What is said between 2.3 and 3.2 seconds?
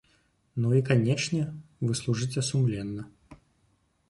сумленна.